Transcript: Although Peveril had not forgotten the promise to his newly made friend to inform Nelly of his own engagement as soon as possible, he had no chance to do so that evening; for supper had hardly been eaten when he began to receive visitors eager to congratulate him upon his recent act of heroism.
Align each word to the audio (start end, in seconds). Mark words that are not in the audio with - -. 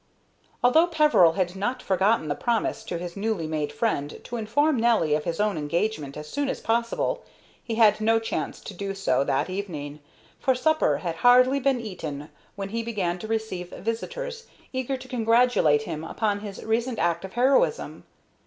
Although 0.63 0.87
Peveril 0.87 1.33
had 1.33 1.55
not 1.55 1.83
forgotten 1.83 2.27
the 2.27 2.33
promise 2.33 2.83
to 2.85 2.97
his 2.97 3.15
newly 3.15 3.45
made 3.45 3.71
friend 3.71 4.19
to 4.23 4.35
inform 4.35 4.77
Nelly 4.77 5.13
of 5.13 5.25
his 5.25 5.39
own 5.39 5.59
engagement 5.59 6.17
as 6.17 6.27
soon 6.27 6.49
as 6.49 6.59
possible, 6.59 7.23
he 7.63 7.75
had 7.75 8.01
no 8.01 8.17
chance 8.17 8.61
to 8.61 8.73
do 8.73 8.95
so 8.95 9.23
that 9.23 9.47
evening; 9.47 9.99
for 10.39 10.55
supper 10.55 10.97
had 10.97 11.17
hardly 11.17 11.59
been 11.59 11.79
eaten 11.79 12.29
when 12.55 12.69
he 12.69 12.81
began 12.81 13.19
to 13.19 13.27
receive 13.27 13.69
visitors 13.69 14.47
eager 14.73 14.97
to 14.97 15.07
congratulate 15.07 15.83
him 15.83 16.03
upon 16.03 16.39
his 16.39 16.63
recent 16.65 16.97
act 16.97 17.23
of 17.23 17.33
heroism. 17.33 18.03